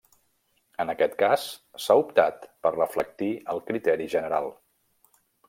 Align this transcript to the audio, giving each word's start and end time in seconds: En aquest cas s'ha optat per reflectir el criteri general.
En 0.83 0.91
aquest 0.93 1.11
cas 1.19 1.43
s'ha 1.83 1.97
optat 2.05 2.47
per 2.65 2.73
reflectir 2.77 3.29
el 3.55 3.63
criteri 3.69 4.09
general. 4.17 4.51